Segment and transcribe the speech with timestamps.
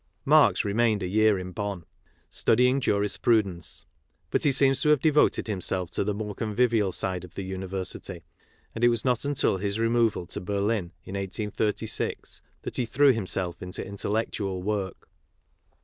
[0.25, 1.85] Marx remained a year in Bonn,
[2.31, 3.85] studying jurispru dence;
[4.31, 8.23] but he seems to have devoted himself to the more convivial side of the University,
[8.73, 13.61] and it was not until his removal to Berlin, in 1836, that he threw himself
[13.61, 15.07] into intellectual work.